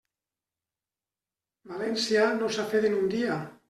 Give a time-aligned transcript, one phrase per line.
[1.75, 3.43] València no s'ha fet en un dia.